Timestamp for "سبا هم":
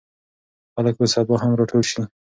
1.13-1.51